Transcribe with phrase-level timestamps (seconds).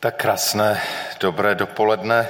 [0.00, 0.80] Tak krásné,
[1.20, 2.28] dobré dopoledne.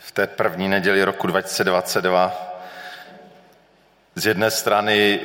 [0.00, 2.54] V té první neděli roku 2022
[4.14, 5.20] z jedné strany,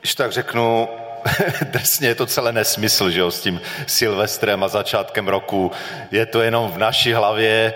[0.00, 0.88] když tak řeknu,
[1.62, 5.72] drsně je to celé nesmysl, že jo, s tím Silvestrem a začátkem roku.
[6.10, 7.74] Je to jenom v naší hlavě,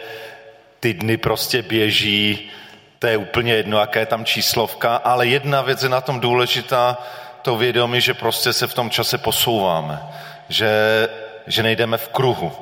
[0.81, 2.50] ty dny prostě běží,
[2.99, 6.99] to je úplně jedno, jaká je tam číslovka, ale jedna věc je na tom důležitá,
[7.44, 10.02] to vědomí, že prostě se v tom čase posouváme,
[10.48, 10.68] že,
[11.46, 12.52] že nejdeme v kruhu,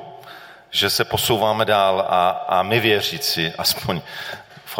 [0.71, 4.01] že se posouváme dál a, a my věřící, aspoň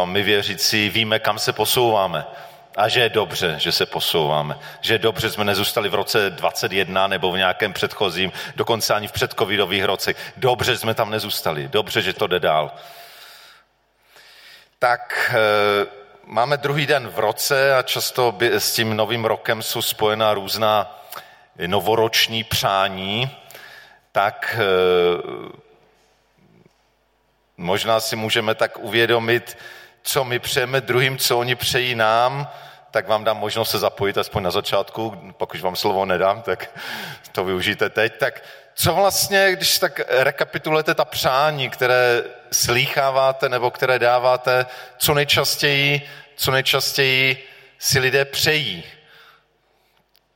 [0.06, 2.26] my věřící víme, kam se posouváme.
[2.76, 4.58] A že je dobře, že se posouváme.
[4.82, 9.08] Že je dobře, že jsme nezůstali v roce 21 nebo v nějakém předchozím, dokonce ani
[9.08, 10.18] v předcovidových rocech.
[10.38, 11.68] Dobře, že jsme tam nezůstali.
[11.68, 12.72] Dobře, že to jde dál.
[14.80, 20.34] Tak e, máme druhý den v roce a často s tím novým rokem jsou spojená
[20.34, 21.04] různá
[21.68, 23.38] novoroční přání.
[24.12, 24.64] Tak e,
[27.58, 29.58] možná si můžeme tak uvědomit,
[30.02, 32.48] co my přejeme druhým, co oni přejí nám,
[32.92, 36.80] tak vám dám možnost se zapojit aspoň na začátku, pokud vám slovo nedám, tak
[37.32, 38.18] to využijte teď.
[38.18, 38.44] Tak
[38.76, 44.66] co vlastně, když tak rekapitulujete ta přání, které slýcháváte nebo které dáváte,
[44.98, 47.48] co nejčastěji, co nejčastěji
[47.80, 48.84] si lidé přejí?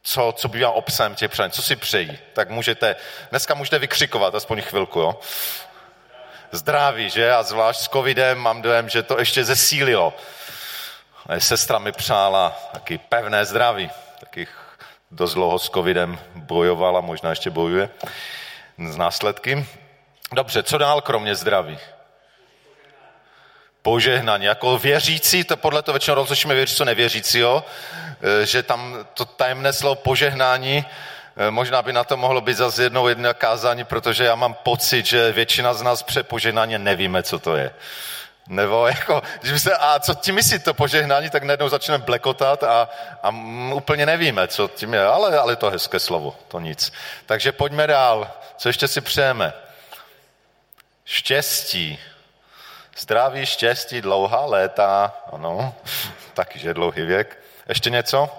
[0.03, 1.51] Co, co bývá obsahem těch přání?
[1.51, 2.19] Co si přejí?
[2.33, 2.95] Tak můžete,
[3.29, 5.19] dneska můžete vykřikovat aspoň chvilku, jo?
[6.51, 7.31] Zdraví, že?
[7.31, 10.13] A zvlášť s covidem mám dojem, že to ještě zesílilo.
[11.37, 13.91] Sestra mi přála taky pevné zdraví.
[14.19, 14.47] Taky
[15.11, 17.89] dost dlouho s covidem bojovala, možná ještě bojuje
[18.87, 19.67] z následky.
[20.33, 21.79] Dobře, co dál kromě zdraví?
[23.87, 24.45] Požehnání.
[24.45, 27.65] Jako věřící, to podle toho většinou rozlišíme věřící, co nevěřícího,
[28.41, 30.85] e, že tam to tajemné slovo požehnání,
[31.37, 35.05] e, možná by na to mohlo být zase jednou jedno kázání, protože já mám pocit,
[35.05, 37.71] že většina z nás přepožehnání nevíme, co to je.
[38.47, 42.63] Nebo jako, když by se, a co tím myslí to požehnání, tak najednou začneme blekotat
[42.63, 42.89] a,
[43.23, 43.29] a
[43.73, 46.93] úplně nevíme, co tím je, ale, ale to hezké slovo, to nic.
[47.25, 48.31] Takže pojďme dál.
[48.57, 49.53] Co ještě si přejeme?
[51.05, 51.99] Štěstí.
[52.97, 55.73] Zdraví, štěstí, dlouhá léta, ano,
[56.33, 57.39] taky, že dlouhý věk.
[57.69, 58.29] Ještě něco?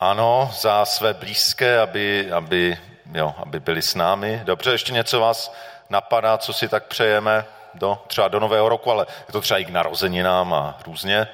[0.00, 2.78] Ano, za své blízké, aby, aby,
[3.14, 4.40] jo, aby byli s námi.
[4.44, 5.54] Dobře, ještě něco vás
[5.90, 7.46] napadá, co si tak přejeme?
[7.76, 11.28] do, třeba do nového roku, ale je to třeba i k narozeninám a různě.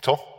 [0.00, 0.29] Co?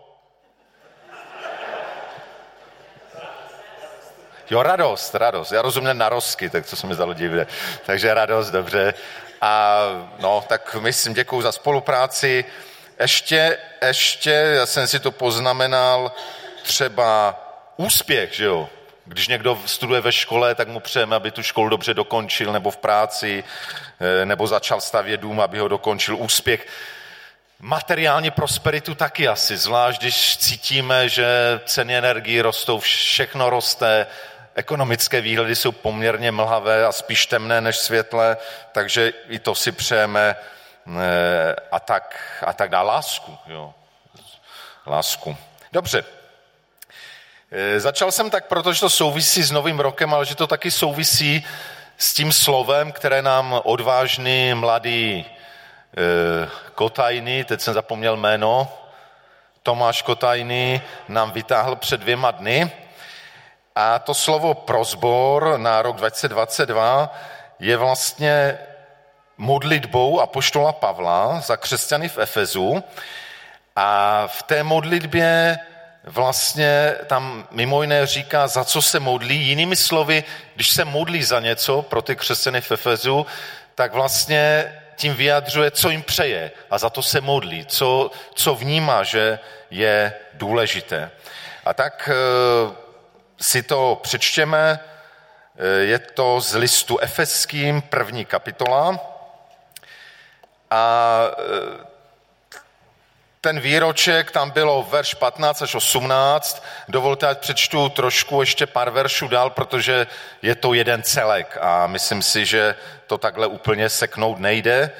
[4.52, 5.52] Jo, radost, radost.
[5.52, 7.48] Já rozumím narozky, tak to se mi zdalo divné.
[7.86, 8.94] Takže radost, dobře.
[9.42, 9.80] A
[10.20, 12.46] no, tak myslím, děkuji za spolupráci.
[13.00, 13.58] Ještě,
[13.88, 16.12] ještě, já jsem si to poznamenal,
[16.64, 17.36] třeba
[17.78, 18.70] úspěch, že jo?
[19.06, 22.78] Když někdo studuje ve škole, tak mu přejeme, aby tu školu dobře dokončil, nebo v
[22.78, 23.44] práci,
[24.00, 26.18] eh, nebo začal stavět dům, aby ho dokončil.
[26.18, 26.68] Úspěch.
[27.60, 31.26] Materiální prosperitu taky asi, zvlášť když cítíme, že
[31.66, 34.08] ceny energii rostou, všechno roste,
[34.56, 38.38] ekonomické výhledy jsou poměrně mlhavé a spíš temné než světlé,
[38.72, 40.36] takže i to si přejeme
[40.88, 43.38] eh, a tak, a tak dá lásku.
[43.48, 43.74] Jo.
[44.86, 45.38] Lásku.
[45.72, 46.04] Dobře,
[47.54, 51.46] Eh, začal jsem tak, protože to souvisí s novým rokem, ale že to taky souvisí
[51.98, 58.74] s tím slovem, které nám odvážný mladý eh, Kotajný, teď jsem zapomněl jméno,
[59.64, 62.72] Tomáš Kotajný nám vytáhl před dvěma dny.
[63.76, 67.16] A to slovo prozbor na rok 2022
[67.60, 68.58] je vlastně
[69.38, 72.84] modlitbou apoštola Pavla za křesťany v Efezu.
[73.76, 75.60] A v té modlitbě
[76.04, 79.48] vlastně tam mimo jiné říká, za co se modlí.
[79.48, 80.24] Jinými slovy,
[80.56, 83.26] když se modlí za něco pro ty křesťany v Efezu,
[83.76, 89.04] tak vlastně tím vyjadřuje, co jim přeje a za to se modlí, co, co vnímá,
[89.04, 89.40] že
[89.72, 91.12] je důležité.
[91.66, 92.16] A tak e,
[93.42, 94.80] si to přečtěme,
[95.82, 99.00] je to z listu Efeským, první kapitola.
[100.70, 101.92] A e,
[103.42, 106.64] ten výroček, tam bylo verš 15 až 18.
[106.88, 110.08] Dovolte, ať přečtu trošku ještě pár veršů dál, protože
[110.42, 112.76] je to jeden celek a myslím si, že
[113.08, 114.92] to takhle úplně seknout nejde.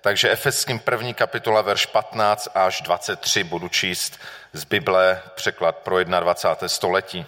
[0.00, 4.20] Takže Efeským první kapitola, verš 15 až 23 budu číst
[4.52, 6.68] z Bible, překlad pro 21.
[6.68, 7.26] století.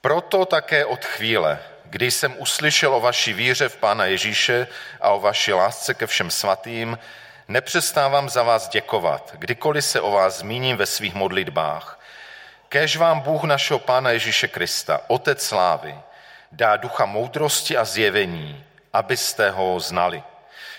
[0.00, 4.66] Proto také od chvíle, když jsem uslyšel o vaší víře v Pána Ježíše
[5.00, 6.98] a o vaší lásce ke všem svatým,
[7.48, 12.00] nepřestávám za vás děkovat, kdykoliv se o vás zmíním ve svých modlitbách.
[12.68, 15.98] Kéž vám Bůh našeho Pána Ježíše Krista, Otec slávy,
[16.52, 20.22] dá ducha moudrosti a zjevení, abyste ho znali.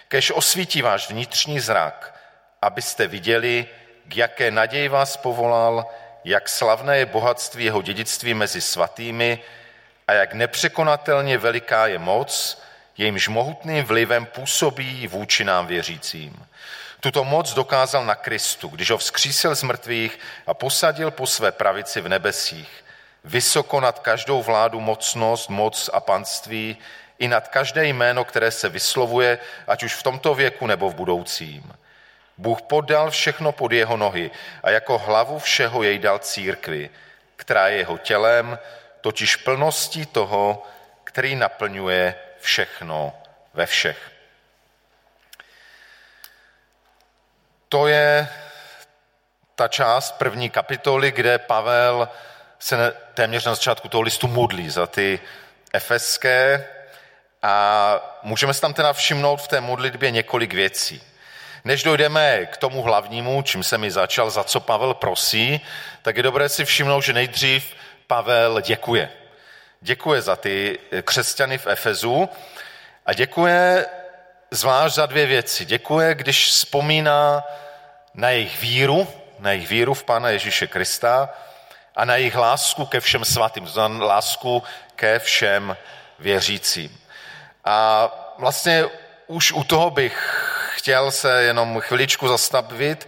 [0.08, 2.16] Kež osvítí váš vnitřní zrak,
[2.62, 3.68] abyste viděli,
[4.08, 5.86] k jaké naději vás povolal,
[6.30, 9.40] jak slavné je bohatství jeho dědictví mezi svatými
[10.08, 12.62] a jak nepřekonatelně veliká je moc,
[12.98, 16.46] jejímž mohutným vlivem působí vůči nám věřícím.
[17.00, 22.02] Tuto moc dokázal na Kristu, když ho vzkřísil z mrtvých a posadil po své pravici
[22.02, 22.86] v nebesích,
[23.24, 26.78] vysoko nad každou vládu mocnost, moc a panství,
[27.20, 31.74] i nad každé jméno, které se vyslovuje, ať už v tomto věku nebo v budoucím.
[32.40, 34.32] Bůh podal všechno pod jeho nohy
[34.64, 36.90] a jako hlavu všeho jej dal církvi,
[37.36, 38.60] která je jeho tělem,
[39.02, 40.64] totiž plností toho,
[41.04, 43.14] který naplňuje všechno
[43.54, 44.12] ve všech.
[47.70, 48.28] To je
[49.56, 52.10] ta část první kapitoly, kde Pavel
[52.60, 55.20] se téměř na začátku toho listu modlí za ty
[55.74, 56.68] efeské
[57.42, 61.10] a můžeme se tam teda všimnout v té modlitbě několik věcí.
[61.66, 65.62] Než dojdeme k tomu hlavnímu, čím se mi začal, za co Pavel prosí,
[66.02, 67.76] tak je dobré si všimnout, že nejdřív
[68.08, 69.12] Pavel děkuje.
[69.82, 72.30] Děkuje za ty křesťany v Efezu
[73.06, 73.86] a děkuje
[74.52, 75.66] zvlášť za dvě věci.
[75.66, 77.44] Děkuje, když vzpomíná
[78.14, 79.08] na jejich víru,
[79.40, 81.30] na jejich víru v Pána Ježíše Krista
[81.96, 84.64] a na jejich lásku ke všem svatým, znamená lásku
[84.96, 85.78] ke všem
[86.20, 87.00] věřícím.
[87.66, 88.86] A vlastně
[89.28, 93.08] už u toho bych chtěl se jenom chviličku zastavit,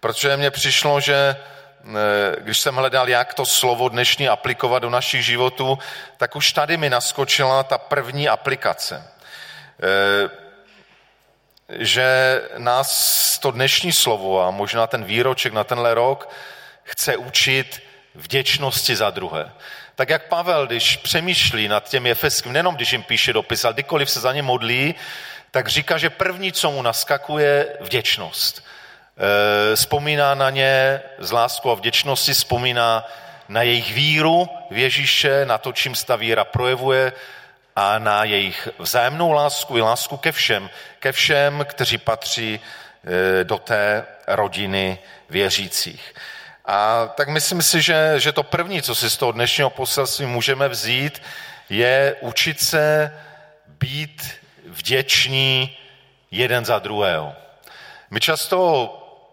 [0.00, 5.24] protože mně přišlo, že eh, když jsem hledal, jak to slovo dnešní aplikovat do našich
[5.24, 5.78] životů,
[6.16, 9.04] tak už tady mi naskočila ta první aplikace.
[9.82, 10.30] Eh,
[11.68, 16.28] že nás to dnešní slovo a možná ten výroček na tenhle rok
[16.82, 17.82] chce učit
[18.14, 19.52] vděčnosti za druhé.
[19.94, 24.10] Tak jak Pavel, když přemýšlí nad těmi efeským, nejenom když jim píše dopis, ale kdykoliv
[24.10, 24.94] se za ně modlí,
[25.52, 28.64] tak říká, že první, co mu naskakuje, vděčnost.
[29.72, 33.06] E, vzpomíná na ně z lásku a vděčnosti, vzpomíná
[33.48, 37.12] na jejich víru v Ježíše, na to, čím ta víra projevuje
[37.76, 43.58] a na jejich vzájemnou lásku i lásku ke všem, ke všem, kteří patří e, do
[43.58, 44.98] té rodiny
[45.30, 46.14] věřících.
[46.64, 50.68] A tak myslím si, že, že to první, co si z toho dnešního poselství můžeme
[50.68, 51.22] vzít,
[51.68, 53.12] je učit se
[53.66, 55.76] být vděční
[56.30, 57.34] jeden za druhého.
[58.10, 58.58] My často,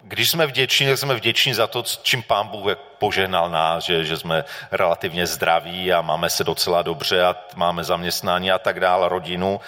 [0.02, 4.18] když jsme vděční, tak jsme vděční za to, čím pán Bůh požehnal nás, že, že
[4.18, 9.62] jsme relativně zdraví a máme se docela dobře a máme zaměstnání a tak dále, rodinu.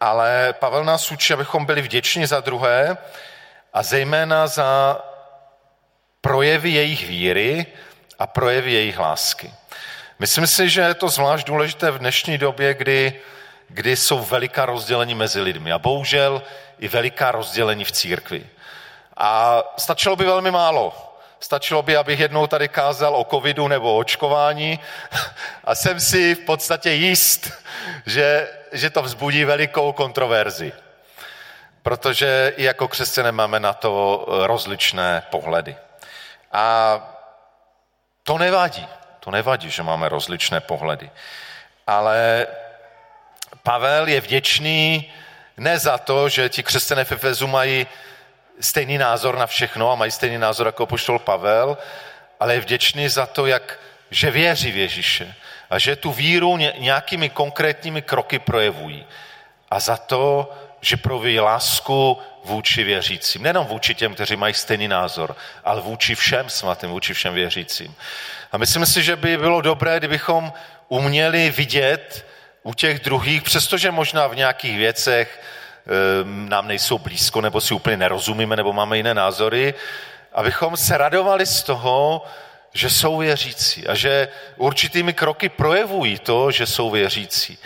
[0.00, 2.98] Ale Pavel nás učí, abychom byli vděční za druhé
[3.72, 5.00] a zejména za
[6.20, 7.66] projevy jejich víry
[8.18, 9.50] a projevy jejich lásky.
[10.18, 13.20] Myslím si, že je to zvlášť důležité v dnešní době, kdy
[13.68, 16.42] kdy jsou veliká rozdělení mezi lidmi a bohužel
[16.78, 18.46] i veliká rozdělení v církvi.
[19.16, 21.12] A stačilo by velmi málo.
[21.40, 24.80] Stačilo by, abych jednou tady kázal o covidu nebo o očkování
[25.64, 27.52] a jsem si v podstatě jist,
[28.06, 30.72] že, že to vzbudí velikou kontroverzi.
[31.82, 35.76] Protože i jako křesťané máme na to rozličné pohledy.
[36.52, 36.98] A
[38.22, 38.88] to nevadí.
[39.20, 41.10] To nevadí, že máme rozličné pohledy.
[41.86, 42.46] Ale
[43.66, 45.12] Pavel je vděčný
[45.56, 47.86] ne za to, že ti křesťané v Efezu mají
[48.60, 51.78] stejný názor na všechno a mají stejný názor jako poštol Pavel,
[52.40, 53.78] ale je vděčný za to, jak,
[54.10, 55.34] že věří v Ježíše
[55.70, 59.06] a že tu víru nějakými konkrétními kroky projevují.
[59.70, 63.42] A za to, že proví lásku vůči věřícím.
[63.42, 67.94] Nenom vůči těm, kteří mají stejný názor, ale vůči všem svatým, vůči všem věřícím.
[68.52, 70.52] A myslím si, že by bylo dobré, kdybychom
[70.88, 72.26] uměli vidět
[72.66, 75.40] u těch druhých, přestože možná v nějakých věcech
[75.86, 79.74] ehm, nám nejsou blízko, nebo si úplně nerozumíme, nebo máme jiné názory,
[80.32, 82.24] abychom se radovali z toho,
[82.72, 87.58] že jsou věřící a že určitými kroky projevují to, že jsou věřící.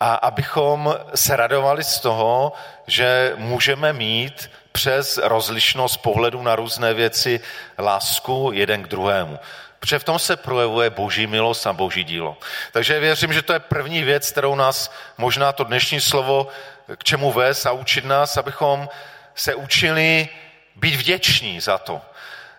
[0.00, 2.52] A abychom se radovali z toho,
[2.86, 7.40] že můžeme mít přes rozlišnost pohledu na různé věci
[7.78, 9.38] lásku jeden k druhému.
[9.80, 12.36] Protože v tom se projevuje boží milost a boží dílo.
[12.72, 16.48] Takže věřím, že to je první věc, kterou nás možná to dnešní slovo
[16.96, 18.88] k čemu vést a učit nás, abychom
[19.34, 20.28] se učili
[20.76, 22.00] být vděční za to,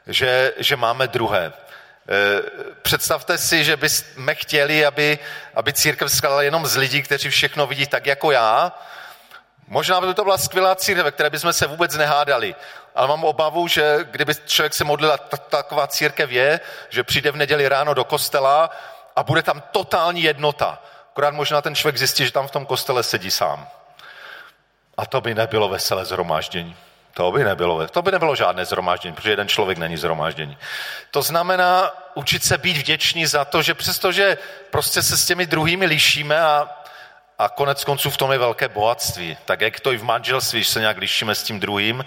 [0.07, 1.53] že, že máme druhé.
[2.81, 5.19] představte si, že bychom chtěli, aby,
[5.55, 8.71] aby církev skladala jenom z lidí, kteří všechno vidí tak jako já.
[9.67, 12.55] Možná by to byla skvělá církev, ve které bychom se vůbec nehádali.
[12.99, 15.17] Ale mám obavu, že kdyby člověk se modlil,
[15.49, 18.69] taková církev je, že přijde v neděli ráno do kostela
[19.15, 20.79] a bude tam totální jednota.
[21.11, 23.67] Akorát možná ten člověk zjistí, že tam v tom kostele sedí sám.
[24.97, 26.75] A to by nebylo veselé zhromáždění.
[27.13, 30.57] To by nebylo, to by nebylo žádné zhromáždění, protože jeden člověk není zhromáždění.
[31.11, 34.37] To znamená učit se být vděční za to, že přestože
[34.69, 36.69] prostě se s těmi druhými lišíme a,
[37.39, 40.69] a konec konců v tom je velké bohatství, tak jak to i v manželství, že
[40.69, 42.03] se nějak lišíme s tím druhým,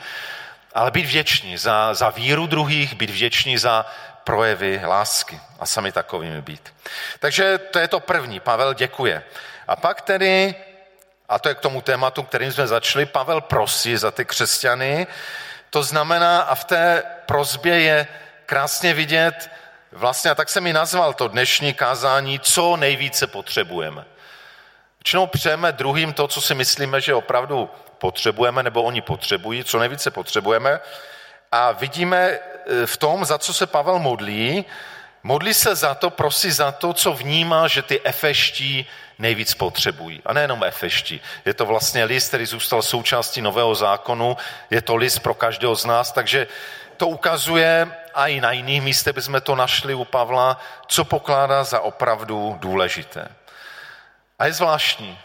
[0.74, 3.86] ale být vděční za, za víru druhých, být vděční za
[4.24, 6.74] projevy lásky a sami takovými být.
[7.18, 8.40] Takže to je to první.
[8.40, 9.22] Pavel děkuje.
[9.68, 10.54] A pak tedy
[11.28, 15.06] a to je k tomu tématu, kterým jsme začali, Pavel prosí za ty křesťany.
[15.70, 18.06] To znamená, a v té prozbě je
[18.46, 19.50] krásně vidět,
[19.92, 24.04] vlastně, a tak jsem mi nazval to dnešní kázání, co nejvíce potřebujeme.
[24.98, 27.70] Většinou přejeme druhým to, co si myslíme, že opravdu
[28.02, 30.80] potřebujeme, nebo oni potřebují, co nejvíce potřebujeme.
[31.52, 34.64] A vidíme e, v tom, za co se Pavel modlí,
[35.23, 38.87] modlí se za to, prosí za to, co vnímá, že ty efeští
[39.18, 40.18] nejvíc potřebují.
[40.26, 41.21] A nejenom efešti.
[41.47, 44.37] Je to vlastně list, který zůstal součástí nového zákonu.
[44.71, 46.47] Je to list pro každého z nás, takže
[46.99, 50.59] to ukazuje a i na jiných místech bychom to našli u Pavla,
[50.90, 53.28] co pokládá za opravdu důležité.
[54.38, 55.18] A je zvláštní,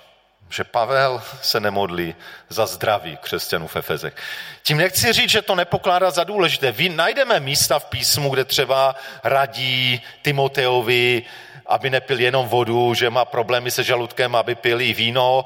[0.49, 2.15] že Pavel se nemodlí
[2.49, 4.15] za zdraví křesťanů v Efezech.
[4.63, 6.71] Tím nechci říct, že to nepokládá za důležité.
[6.71, 11.23] Vy najdeme místa v písmu, kde třeba radí Timoteovi,
[11.65, 15.45] aby nepil jenom vodu, že má problémy se žaludkem, aby pil i víno,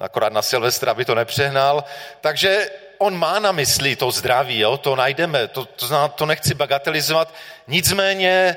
[0.00, 1.84] akorát na Silvestra, aby to nepřehnal.
[2.20, 4.76] Takže on má na mysli to zdraví, jo?
[4.76, 7.34] to najdeme, to, to, to nechci bagatelizovat.
[7.66, 8.56] Nicméně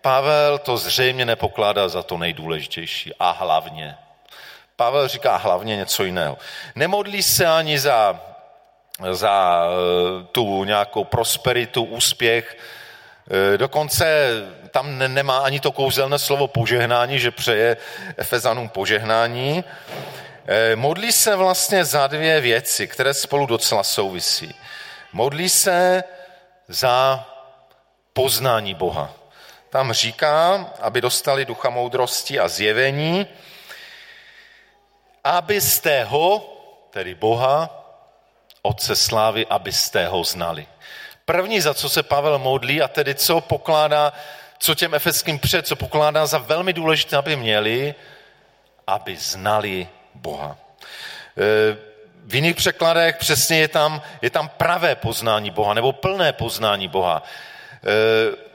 [0.00, 3.96] Pavel to zřejmě nepokládá za to nejdůležitější a hlavně.
[4.76, 6.38] Pavel říká hlavně něco jiného.
[6.74, 8.20] Nemodlí se ani za,
[9.10, 12.56] za eh, tu nějakou prosperitu, úspěch,
[13.30, 14.30] Eh, dokonce
[14.70, 17.76] tam nemá ani to kouzelné slovo požehnání, že přeje
[18.16, 19.64] Efezanům požehnání.
[20.46, 24.54] Eh, modlí se vlastně za dvě věci, které spolu docela souvisí.
[25.12, 26.04] Modlí se
[26.68, 27.26] za
[28.12, 29.10] poznání Boha.
[29.70, 33.26] Tam říká, aby dostali ducha moudrosti a zjevení,
[35.24, 36.48] abyste ho,
[36.90, 37.78] tedy Boha,
[38.62, 40.66] Otce slávy, abyste ho znali.
[41.24, 44.12] První, za co se Pavel modlí a tedy co pokládá,
[44.58, 47.94] co těm efeským před, co pokládá za velmi důležité, aby měli,
[48.86, 50.56] aby znali Boha.
[51.38, 51.76] E,
[52.24, 57.22] v jiných překladech přesně je tam, je tam pravé poznání Boha nebo plné poznání Boha.
[57.22, 58.52] E,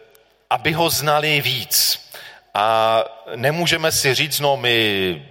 [0.49, 2.07] aby ho znali víc.
[2.53, 3.03] A
[3.35, 5.26] nemůžeme si říct, no my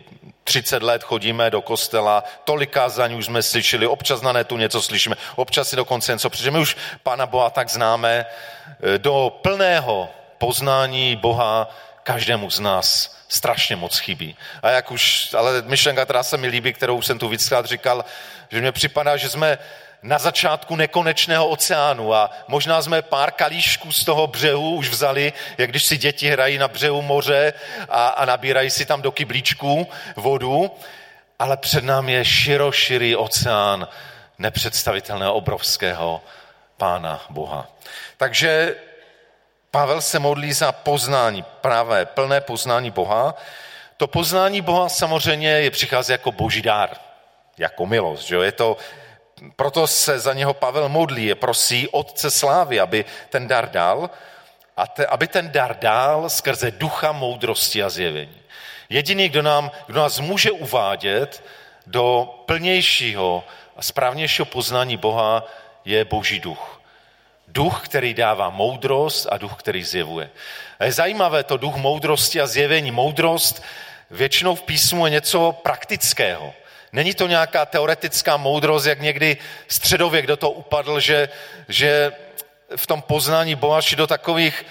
[0.46, 5.16] 30 let chodíme do kostela, tolik kázání už jsme slyšeli, občas na netu něco slyšíme,
[5.36, 8.26] občas si dokonce něco, protože my už Pána Boha tak známe.
[8.94, 11.70] E, do plného poznání Boha
[12.02, 14.36] každému z nás strašně moc chybí.
[14.62, 18.04] A jak už, ale myšlenka, která se mi líbí, kterou jsem tu víckrát říkal,
[18.50, 19.58] že mně připadá, že jsme
[20.02, 25.70] na začátku nekonečného oceánu a možná jsme pár kalíšků z toho břehu už vzali, jak
[25.70, 27.52] když si děti hrají na břehu moře
[27.88, 30.70] a, a nabírají si tam do kyblíčků vodu,
[31.38, 33.88] ale před námi je široširý oceán
[34.38, 36.22] nepředstavitelného obrovského
[36.76, 37.66] Pána Boha.
[38.16, 38.74] Takže
[39.70, 43.34] Pavel se modlí za poznání, pravé, plné poznání Boha.
[43.96, 46.90] To poznání Boha samozřejmě je přichází jako boží dár,
[47.58, 48.26] jako milost.
[48.26, 48.36] Že?
[48.36, 48.76] Je to
[49.56, 54.10] proto se za něho Pavel modlí, je prosí Otce Slávy, aby ten dar dal,
[54.76, 58.40] a te, aby ten dar dal skrze ducha moudrosti a zjevení.
[58.88, 61.44] Jediný, kdo, nám, kdo nás může uvádět
[61.86, 63.44] do plnějšího
[63.76, 65.44] a správnějšího poznání Boha,
[65.84, 66.80] je Boží duch.
[67.48, 70.30] Duch, který dává moudrost a duch, který zjevuje.
[70.78, 72.90] A je zajímavé to duch moudrosti a zjevení.
[72.90, 73.62] Moudrost
[74.10, 76.54] většinou v písmu je něco praktického.
[76.92, 79.36] Není to nějaká teoretická moudrost, jak někdy
[79.68, 81.28] středověk do toho upadl, že,
[81.68, 82.12] že
[82.76, 84.64] v tom poznání Boha do takových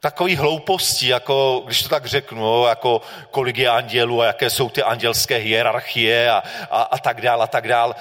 [0.00, 4.82] takových hloupostí, jako, když to tak řeknu, jako kolik je andělů a jaké jsou ty
[4.82, 7.96] andělské hierarchie a, a, a tak dál a tak dál.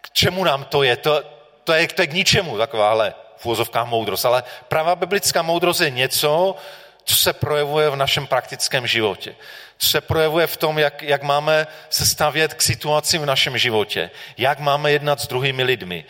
[0.00, 0.96] K čemu nám to je?
[0.96, 1.22] To,
[1.64, 4.24] to, je, to je k ničemu, takováhle fůzovká moudrost.
[4.24, 6.56] Ale pravá biblická moudrost je něco,
[7.04, 9.34] co se projevuje v našem praktickém životě
[9.78, 14.58] se projevuje v tom, jak, jak máme se stavět k situacím v našem životě, jak
[14.58, 16.04] máme jednat s druhými lidmi.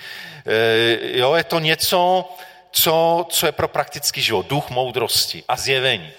[0.47, 2.31] E, jo, je to něco,
[2.71, 4.47] co, co je pro praktický život.
[4.47, 6.13] Duch moudrosti a zjevení.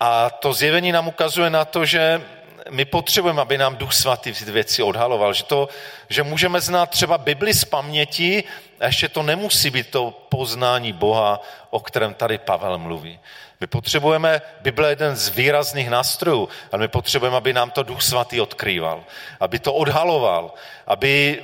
[0.00, 2.22] A to zjevení nám ukazuje na to, že
[2.70, 5.68] my potřebujeme, aby nám Duch Svatý ty věci odhaloval, že, to,
[6.08, 8.44] že můžeme znát třeba Bibli z paměti
[8.80, 13.20] a ještě to nemusí být to poznání Boha, o kterém tady Pavel mluví.
[13.60, 18.02] My potřebujeme, Bible je jeden z výrazných nástrojů, ale my potřebujeme, aby nám to Duch
[18.02, 19.04] Svatý odkrýval,
[19.40, 20.54] aby to odhaloval,
[20.86, 21.42] aby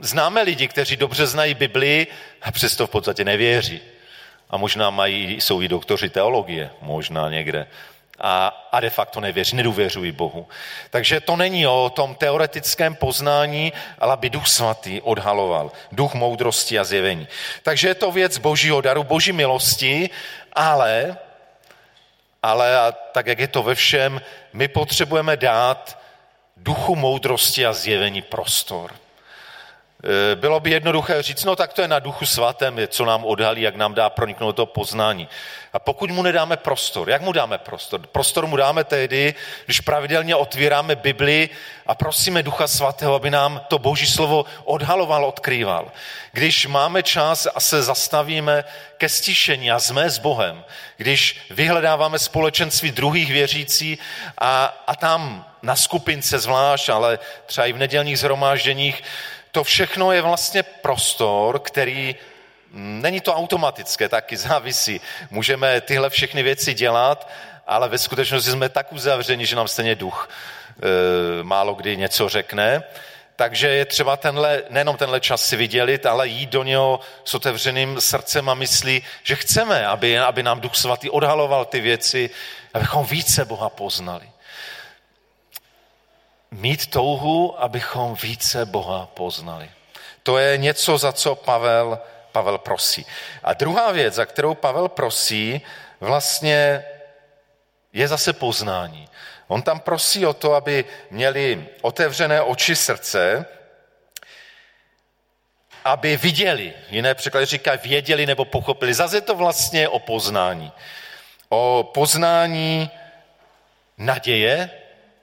[0.00, 2.06] známe lidi, kteří dobře znají Bibli
[2.42, 3.80] a přesto v podstatě nevěří.
[4.50, 7.66] A možná mají, jsou i doktoři teologie, možná někde.
[8.24, 10.48] A, a de facto nevěří, nedůvěřují Bohu.
[10.90, 15.72] Takže to není o tom teoretickém poznání, ale aby Duch Svatý odhaloval.
[15.92, 17.28] Duch moudrosti a zjevení.
[17.62, 20.10] Takže je to věc božího daru, boží milosti,
[20.52, 21.18] ale,
[22.42, 24.20] ale a tak, jak je to ve všem,
[24.52, 25.98] my potřebujeme dát
[26.56, 28.94] duchu moudrosti a zjevení prostor.
[30.04, 33.62] Eh, bylo by jednoduché říct, no tak to je na duchu svatém, co nám odhalí,
[33.62, 35.28] jak nám dá proniknout to poznání.
[35.72, 38.00] A pokud mu nedáme prostor, jak mu dáme prostor?
[38.06, 41.50] Prostor mu dáme tehdy, když pravidelně otvíráme Bibli
[41.86, 45.92] a prosíme Ducha Svatého, aby nám to Boží slovo odhaloval, odkrýval.
[46.32, 48.64] Když máme čas a se zastavíme
[48.96, 50.64] ke stišení a jsme s Bohem,
[50.96, 53.98] když vyhledáváme společenství druhých věřící
[54.38, 59.02] a, a tam na skupince zvlášť, ale třeba i v nedělních zhromážděních,
[59.52, 62.16] to všechno je vlastně prostor, který
[62.70, 65.00] mm, není to automatické, taky závisí.
[65.30, 67.28] Můžeme tyhle všechny věci dělat,
[67.66, 72.82] ale ve skutečnosti jsme tak uzavřeni, že nám stejně duch e, málo kdy něco řekne.
[73.36, 78.00] Takže je třeba tenhle, nejenom tenhle čas si vydělit, ale jít do něho s otevřeným
[78.00, 82.30] srdcem a myslí, že chceme, aby, aby nám Duch Svatý odhaloval ty věci,
[82.74, 84.31] abychom více Boha poznali
[86.52, 89.70] mít touhu, abychom více Boha poznali.
[90.22, 91.98] To je něco, za co Pavel,
[92.32, 93.06] Pavel prosí.
[93.42, 95.60] A druhá věc, za kterou Pavel prosí,
[96.00, 96.84] vlastně
[97.92, 99.08] je zase poznání.
[99.48, 103.46] On tam prosí o to, aby měli otevřené oči srdce,
[105.84, 106.72] aby viděli.
[106.90, 108.94] Jiné překlady říkají věděli nebo pochopili.
[108.94, 110.72] Zase je to vlastně o poznání.
[111.48, 112.90] O poznání
[113.98, 114.70] naděje,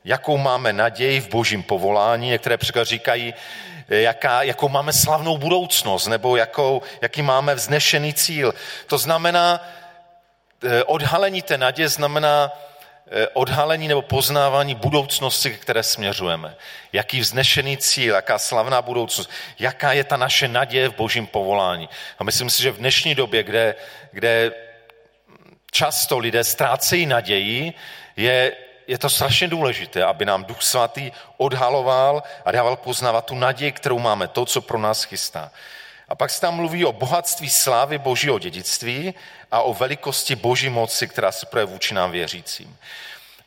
[0.06, 2.30] jakou máme naději v božím povolání.
[2.30, 3.34] Některé překlady říkají,
[3.90, 8.54] jaká, jakou máme slavnou budoucnost, nebo jakou, jaký máme vznešený cíl.
[8.88, 9.68] To znamená,
[10.64, 12.52] eh, odhalení té naděje znamená
[13.12, 16.56] eh, odhalení nebo poznávání budoucnosti, které směřujeme.
[16.94, 21.90] Jaký vznešený cíl, jaká slavná budoucnost, jaká je ta naše naděje v božím povolání.
[22.20, 23.76] A myslím si, že v dnešní době, kde,
[24.12, 24.52] kde
[25.72, 27.74] často lidé ztrácejí naději,
[28.18, 28.52] je
[28.90, 34.00] je to strašně důležité, aby nám Duch Svatý odhaloval a dával poznávat tu naději, kterou
[34.00, 35.52] máme, to, co pro nás chystá.
[36.08, 39.14] A pak se tam mluví o bohatství slávy božího dědictví
[39.52, 42.78] a o velikosti boží moci, která se projeví vůči nám věřícím.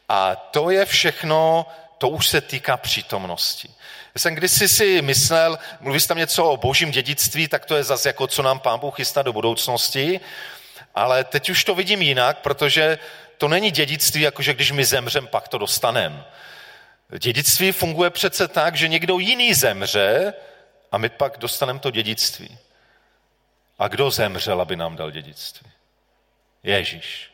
[0.08, 1.66] A to je všechno,
[1.98, 3.68] to už se týká přítomnosti.
[4.14, 8.08] Já jsem kdysi si myslel, mluví tam něco o božím dědictví, tak to je zase
[8.08, 10.20] jako, co nám pán Bůh chystá do budoucnosti,
[10.94, 12.98] ale teď už to vidím jinak, protože
[13.42, 16.24] to není dědictví, jakože když my zemřem, pak to dostaneme.
[17.18, 20.34] Dědictví funguje přece tak, že někdo jiný zemře
[20.92, 22.58] a my pak dostaneme to dědictví.
[23.78, 25.70] A kdo zemřel, aby nám dal dědictví?
[26.62, 27.30] Ježíš.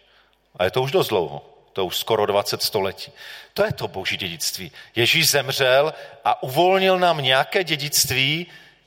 [0.57, 1.69] A je to už dost dlouho.
[1.73, 3.13] To už skoro 20 století.
[3.55, 4.73] To je to boží dědictví.
[4.97, 5.95] Ježíš zemřel
[6.25, 8.47] a uvolnil nám nějaké dědictví,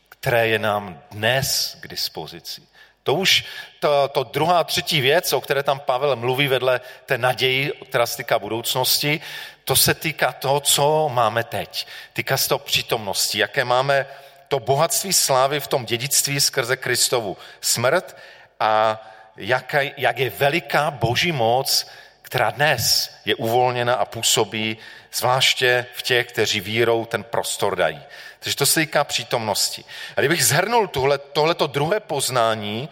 [0.10, 2.62] které je nám dnes k dispozici.
[3.04, 3.46] To už
[3.80, 8.18] to, to druhá, třetí věc, o které tam Pavel mluví vedle té naději, která se
[8.18, 9.22] týká budoucnosti,
[9.66, 11.88] to se týká toho, co máme teď.
[12.14, 14.06] Týká se toho přítomnosti, jaké máme
[14.48, 18.18] to bohatství slávy v tom dědictví skrze Kristovu smrt
[18.60, 19.02] a
[19.38, 21.88] jak, jak je veliká boží moc,
[22.32, 24.78] která dnes je uvolněna a působí
[25.14, 28.02] zvláště v těch, kteří vírou ten prostor dají.
[28.40, 29.84] Takže to se týká přítomnosti.
[30.16, 32.90] A kdybych zhrnul tohle, tohleto druhé poznání,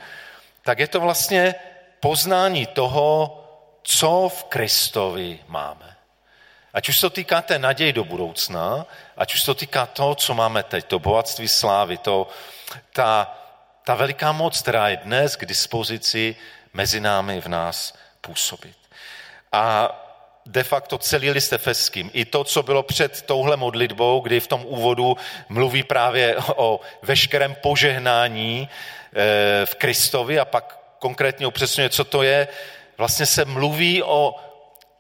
[0.61, 1.55] tak je to vlastně
[1.99, 3.43] poznání toho,
[3.83, 5.95] co v Kristovi máme.
[6.73, 8.85] Ať už se to týká té naději do budoucna,
[9.17, 12.27] ať už se to týká toho, co máme teď, to bohatství slávy, to,
[12.93, 13.39] ta,
[13.83, 16.35] ta veliká moc, která je dnes k dispozici
[16.73, 18.88] mezi námi v nás působit.
[19.51, 19.95] A
[20.45, 22.09] de facto celý list efeským.
[22.13, 25.17] I to, co bylo před touhle modlitbou, kdy v tom úvodu
[25.49, 32.47] mluví právě o veškerém požehnání eh, v Kristovi a pak konkrétně upřesňuje, co to je,
[32.97, 34.35] vlastně se mluví o,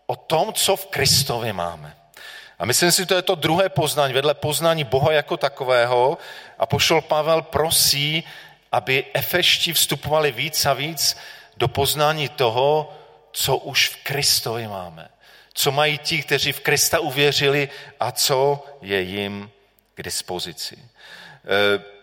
[0.07, 1.95] o tom, co v Kristovi máme.
[2.59, 6.17] A myslím si, že to je to druhé poznání, vedle poznání Boha jako takového.
[6.59, 8.23] A pošel Pavel prosí,
[8.71, 11.17] aby efešti vstupovali víc a víc
[11.57, 12.93] do poznání toho,
[13.31, 15.09] co už v Kristovi máme.
[15.53, 19.51] Co mají ti, kteří v Krista uvěřili a co je jim
[19.95, 20.77] k dispozici.
[21.45, 21.99] Eh,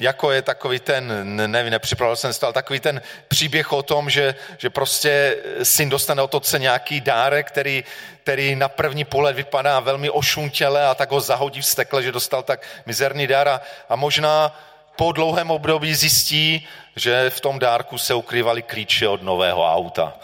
[0.00, 4.70] jako je takový ten, nevím, nepřipravil jsem se, takový ten příběh o tom, že, že
[4.70, 7.84] prostě syn dostane od otce nějaký dárek, který,
[8.22, 12.42] který na první pohled vypadá velmi ošuntěle a tak ho zahodí v stekle, že dostal
[12.42, 14.60] tak mizerný dár a, a možná
[14.96, 20.14] po dlouhém období zjistí, že v tom dárku se ukrývaly klíče od nového auta.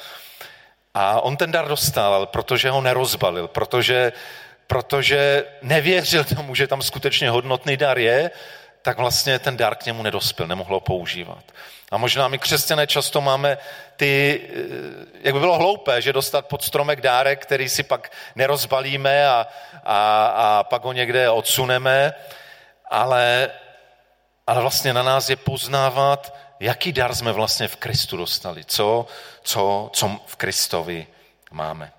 [0.95, 4.13] A on ten dar dostal, protože ho nerozbalil, protože,
[4.67, 8.31] protože nevěřil tomu, že tam skutečně hodnotný dar je,
[8.83, 11.45] tak vlastně ten dar k němu nedospěl, nemohl ho používat.
[11.91, 13.59] A možná my křesťané často máme
[13.97, 14.59] ty, eh,
[15.23, 19.47] jak by bylo hloupé, že dostat pod stromek dárek, který si pak nerozbalíme a,
[19.85, 22.15] a, a pak ho někde odsuneme,
[22.91, 23.51] ale,
[24.51, 29.07] ale vlastně na nás je poznávat, jaký dar jsme vlastně v Kristu dostali, co,
[29.43, 31.07] co, co v Kristovi
[31.51, 31.93] máme.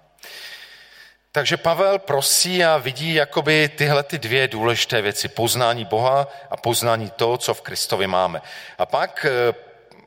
[1.32, 5.28] Takže Pavel prosí a vidí jakoby tyhle ty dvě důležité věci.
[5.28, 8.42] Poznání Boha a poznání toho, co v Kristovi máme.
[8.78, 9.54] A pak eh,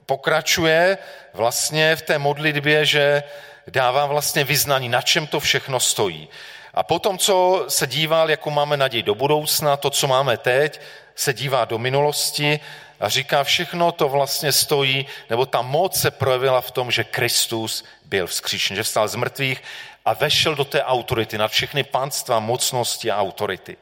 [0.07, 0.99] pokračuje
[1.33, 3.23] vlastně v té modlitbě, že
[3.67, 6.29] dává vlastně vyznání, na čem to všechno stojí.
[6.75, 10.81] A potom, co se díval, jako máme naději do budoucna, to, co máme teď,
[11.15, 12.61] se dívá do minulosti
[13.01, 17.85] a říká, všechno to vlastně stojí, nebo ta moc se projevila v tom, že Kristus
[18.05, 19.63] byl vzkříšen, že vstal z mrtvých
[20.05, 23.77] a vešel do té autority nad všechny pánstva, mocnosti a autority.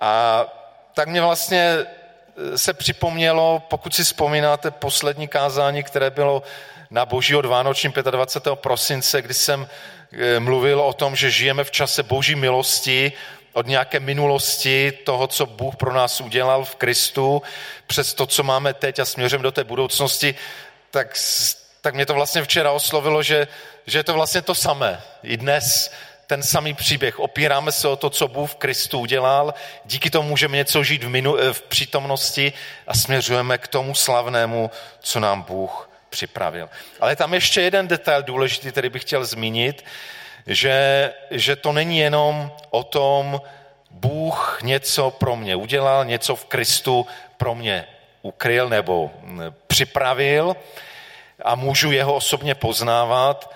[0.00, 0.44] A
[0.94, 6.42] tak mě vlastně eh, se připomnělo, pokud si vzpomínáte, poslední kázání, které bylo
[6.90, 8.58] na boží od Vánočním 25.
[8.58, 9.68] prosince, kdy jsem
[10.12, 13.12] eh, mluvil o tom, že žijeme v čase boží milosti,
[13.58, 17.42] od nějaké minulosti toho, co Bůh pro nás udělal v Kristu,
[17.86, 20.34] přes to, co máme teď a směřem do té budoucnosti,
[20.90, 21.16] tak,
[21.80, 23.48] tak mě to vlastně včera oslovilo, že
[23.88, 25.02] že je to vlastně to samé.
[25.22, 25.90] I dnes
[26.26, 27.18] ten samý příběh.
[27.20, 31.08] Opíráme se o to, co Bůh v Kristu udělal, díky tomu můžeme něco žít v,
[31.08, 32.52] minu, v přítomnosti
[32.86, 36.68] a směřujeme k tomu slavnému, co nám Bůh připravil.
[37.00, 39.84] Ale tam ještě jeden detail důležitý, který bych chtěl zmínit,
[40.48, 43.40] že, že to není jenom o tom,
[43.90, 47.06] Bůh něco pro mě udělal, něco v Kristu
[47.36, 47.86] pro mě
[48.22, 49.10] ukryl nebo
[49.66, 50.56] připravil
[51.44, 53.54] a můžu jeho osobně poznávat,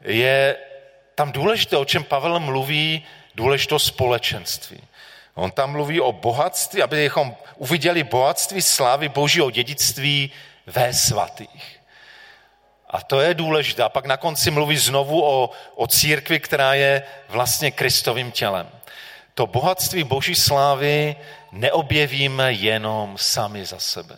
[0.00, 0.56] je
[1.14, 4.80] tam důležité, o čem Pavel mluví, důležitost společenství.
[5.34, 10.30] On tam mluví o bohatství, abychom uviděli bohatství slávy božího dědictví
[10.66, 11.77] ve svatých.
[12.90, 13.82] A to je důležité.
[13.82, 18.68] A pak na konci mluví znovu o, o církvi, která je vlastně Kristovým tělem.
[19.34, 21.16] To bohatství boží slávy
[21.52, 24.16] neobjevíme jenom sami za sebe.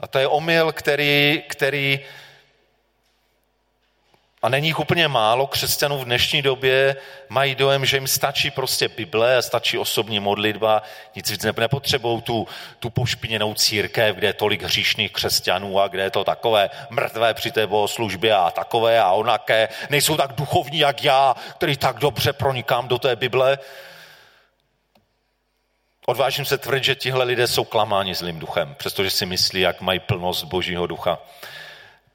[0.00, 2.00] A to je omyl, který, který
[4.42, 6.96] a není jich úplně málo, křesťanů v dnešní době
[7.28, 10.82] mají dojem, že jim stačí prostě Bible, stačí osobní modlitba,
[11.16, 16.10] nic víc nepotřebují tu, tu pošpiněnou církev, kde je tolik hříšných křesťanů a kde je
[16.10, 19.68] to takové mrtvé při té bohoslužbě a takové a onaké.
[19.90, 23.58] Nejsou tak duchovní jak já, který tak dobře pronikám do té Bible.
[26.06, 30.00] Odvážím se tvrdit, že tihle lidé jsou klamáni zlým duchem, přestože si myslí, jak mají
[30.00, 31.18] plnost božího ducha.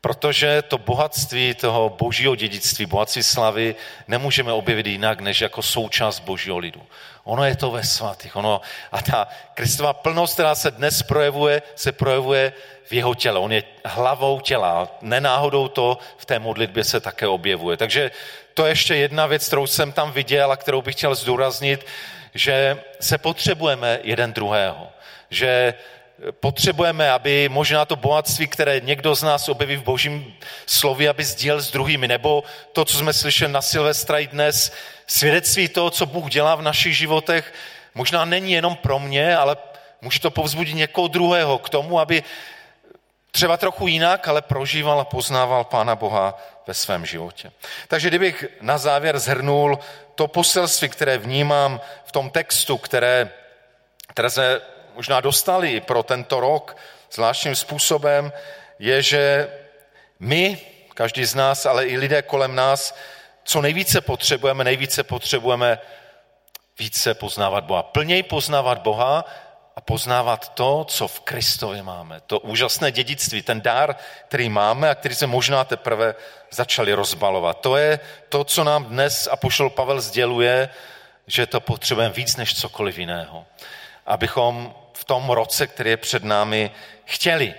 [0.02, 3.76] Protože to bohatství toho božího dědictví, bohatství slavy,
[4.08, 6.82] nemůžeme objevit jinak, než jako součást božího lidu.
[7.24, 8.36] Ono je to ve svatých.
[8.36, 12.54] Ono, a ta Kristova plnost, která se dnes projevuje, se projevuje
[12.86, 13.40] v jeho těle.
[13.40, 14.88] On je hlavou těla.
[15.02, 17.78] Nenáhodou to v té modlitbě se také objevuje.
[17.78, 18.12] Takže
[18.54, 21.86] to je ještě jedna věc, kterou jsem tam viděl a kterou bych chtěl zdůraznit,
[22.34, 24.88] že se potřebujeme jeden druhého.
[25.30, 25.74] Že
[26.32, 30.34] potřebujeme, aby možná to bohatství, které někdo z nás objeví v božím
[30.66, 34.72] slově, aby sdílel s druhými, nebo to, co jsme slyšeli na Silvestra i dnes,
[35.08, 37.54] svědectví toho, co Bůh dělá v našich životech,
[37.96, 39.58] možná není jenom pro mě, ale
[40.02, 42.24] může to povzbudit někoho druhého k tomu, aby
[43.32, 47.52] třeba trochu jinak, ale prožíval a poznával Pána Boha ve svém životě.
[47.88, 49.80] Takže kdybych na závěr zhrnul
[50.16, 53.30] to poselství, které vnímám v tom textu, které,
[54.08, 54.62] které se
[54.98, 56.78] možná dostali pro tento rok
[57.12, 58.34] zvláštním způsobem,
[58.80, 59.50] je, že
[60.20, 60.58] my,
[60.94, 62.98] každý z nás, ale i lidé kolem nás,
[63.44, 65.80] co nejvíce potřebujeme, nejvíce potřebujeme
[66.80, 67.84] více poznávat Boha.
[67.84, 69.26] Plněji poznávat Boha
[69.76, 72.22] a poznávat to, co v Kristovi máme.
[72.28, 73.96] To úžasné dědictví, ten dár,
[74.28, 76.16] který máme a který se možná teprve
[76.52, 77.62] začali rozbalovat.
[77.62, 80.70] To je to, co nám dnes a pošel Pavel sděluje
[81.28, 83.46] že to potřebujeme víc než cokoliv jiného.
[84.06, 86.72] Abychom v tom roce, který je před námi,
[87.06, 87.54] chtěli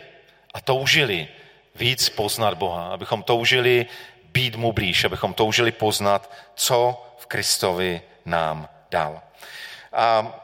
[0.55, 1.29] a toužili
[1.74, 3.87] víc poznat Boha, abychom toužili
[4.33, 9.20] být mu blíž, abychom toužili poznat, co v Kristovi nám dal.
[9.92, 10.35] A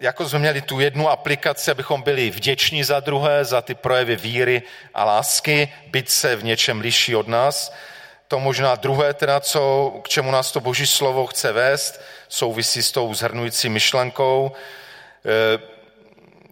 [0.00, 4.62] jako jsme měli tu jednu aplikaci, abychom byli vděční za druhé, za ty projevy víry
[4.94, 7.72] a lásky, být se v něčem liší od nás.
[8.28, 12.92] To možná druhé, teda, co, k čemu nás to boží slovo chce vést, souvisí s
[12.92, 14.52] tou zhrnující myšlenkou.
[14.52, 15.73] E,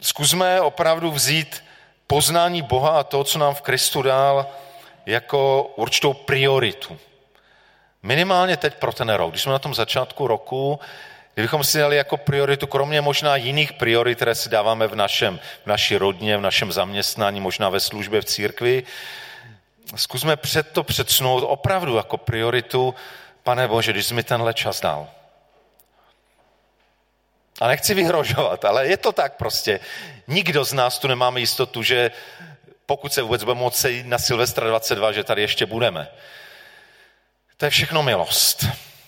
[0.03, 1.65] zkusme opravdu vzít
[2.07, 4.47] poznání Boha a to, co nám v Kristu dal,
[5.07, 6.99] jako určitou prioritu.
[8.03, 9.31] Minimálně teď pro ten rok.
[9.31, 10.81] Když jsme na tom začátku roku,
[11.35, 15.67] kdybychom si dali jako prioritu, kromě možná jiných priorit, které si dáváme v, našem, v
[15.67, 18.83] naší rodině, v našem zaměstnání, možná ve službě v církvi,
[19.97, 22.95] zkusme před to předsunout opravdu jako prioritu,
[23.43, 25.09] pane Bože, když jsi mi tenhle čas dal.
[27.63, 29.81] A nechci vyhrožovat, ale je to tak prostě.
[30.27, 32.11] Nikdo z nás tu nemáme jistotu, že
[32.87, 36.09] pokud se vůbec budeme moci na Silvestra 22, že tady ještě budeme.
[37.57, 38.67] To je všechno milost.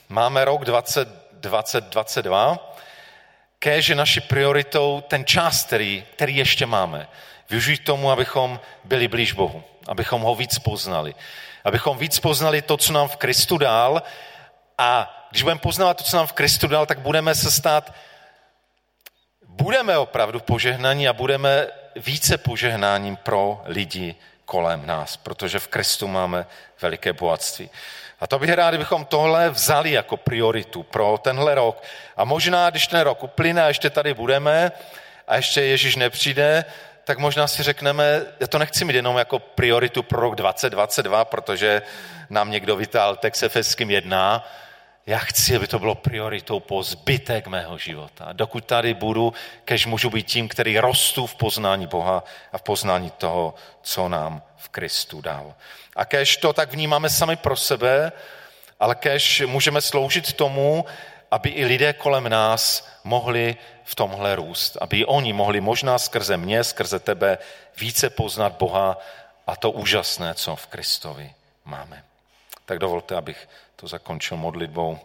[0.08, 2.76] Máme rok 2022,
[3.58, 7.08] kež je naší prioritou ten čas, který, který ještě máme.
[7.50, 11.14] Využít tomu, abychom byli blíž Bohu, abychom ho víc poznali.
[11.64, 14.02] Abychom víc poznali to, co nám v Kristu dal
[14.78, 17.94] a když budeme poznávat to, co nám v Kristu dal, tak budeme se stát,
[19.56, 24.14] budeme opravdu požehnaní a budeme více požehnáním pro lidi
[24.44, 26.46] kolem nás, protože v Kristu máme
[26.82, 27.70] veliké bohatství.
[28.20, 31.82] A to bych rád, kdybychom tohle vzali jako prioritu pro tenhle rok.
[32.16, 34.72] A možná, když ten rok uplyne a ještě tady budeme
[35.28, 36.64] a ještě Ježíš nepřijde,
[37.04, 41.82] tak možná si řekneme, já to nechci mít jenom jako prioritu pro rok 2022, protože
[42.30, 44.48] nám někdo vytáhl text Efeským jedná,
[45.06, 48.32] já chci, aby to bylo prioritou po zbytek mého života.
[48.32, 49.32] Dokud tady budu,
[49.64, 54.42] kež můžu být tím, který rostu v poznání Boha a v poznání toho, co nám
[54.56, 55.54] v Kristu dal.
[55.96, 58.12] A kež to tak vnímáme sami pro sebe,
[58.80, 60.84] ale kež můžeme sloužit tomu,
[61.30, 64.76] aby i lidé kolem nás mohli v tomhle růst.
[64.80, 67.38] Aby oni mohli možná skrze mě, skrze tebe
[67.80, 68.98] více poznat Boha
[69.46, 72.04] a to úžasné, co v Kristovi máme.
[72.64, 74.98] Tak dovolte, abych to zakončil modlitbou.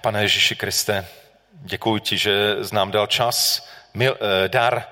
[0.00, 1.06] Pane Ježíši Kriste,
[1.52, 4.84] děkuji ti, že znám dal čas, mil, eh, dar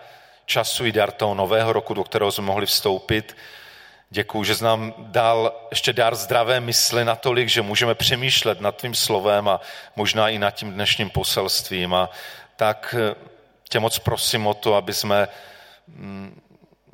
[0.47, 3.37] času i dar toho nového roku, do kterého jsme mohli vstoupit.
[4.11, 9.49] Děkuji, že znám dal ještě dar zdravé mysli natolik, že můžeme přemýšlet nad tvým slovem
[9.49, 9.61] a
[9.97, 11.95] možná i nad tím dnešním poselstvím.
[11.95, 12.11] A
[12.57, 13.15] tak eh,
[13.69, 15.29] tě moc prosím o to, aby jsme
[15.87, 16.41] mm,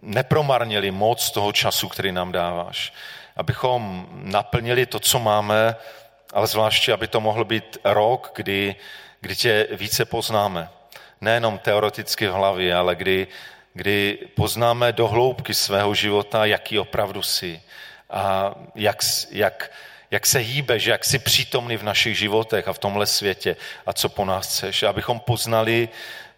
[0.03, 2.92] nepromarnili moc toho času, který nám dáváš
[3.37, 5.77] abychom naplnili to, co máme,
[6.33, 8.77] ale zvláště, aby to mohl být rok, kdy,
[9.20, 10.68] kdy tě více poznáme.
[11.20, 13.27] Nejenom teoreticky v hlavě, ale kdy,
[13.75, 17.62] kdy poznáme do hloubky svého života, jaký opravdu jsi
[18.11, 18.97] a jak,
[19.31, 19.70] jak,
[20.11, 24.09] jak se hýbeš, jak jsi přítomný v našich životech a v tomhle světě a co
[24.09, 24.83] po nás chceš.
[24.83, 25.88] Abychom poznali,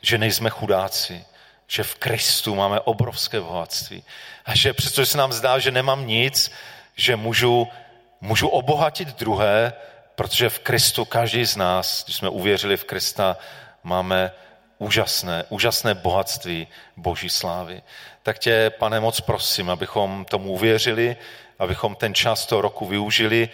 [0.03, 1.25] že nejsme chudáci,
[1.67, 4.05] že v Kristu máme obrovské bohatství
[4.45, 6.53] a že přestože se nám zdá, že nemám nic,
[6.97, 7.69] že můžu,
[8.21, 9.73] můžu obohatit druhé,
[10.15, 13.37] protože v Kristu každý z nás, když jsme uvěřili v Krista,
[13.83, 14.33] máme
[14.79, 17.83] úžasné, úžasné bohatství Boží slávy.
[18.23, 21.17] Tak tě, pane, moc prosím, abychom tomu uvěřili,
[21.59, 23.49] abychom ten čas toho roku využili,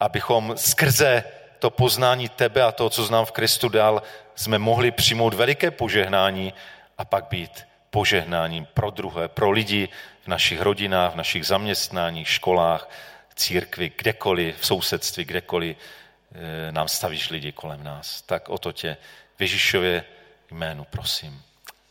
[0.00, 1.24] abychom skrze
[1.58, 4.02] to poznání tebe a toho, co znám v Kristu dal,
[4.34, 6.54] jsme mohli přijmout veliké požehnání
[6.98, 9.88] a pak být požehnáním pro druhé, pro lidi
[10.26, 12.90] v našich rodinách, v našich zaměstnáních, školách,
[13.34, 18.22] církvi, kdekoliv, v sousedství, kdekoliv eh, nám stavíš lidi kolem nás.
[18.22, 18.96] Tak o to tě
[19.36, 20.04] v Ježíšově
[20.50, 21.42] jménu prosím.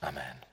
[0.02, 0.45] Amen.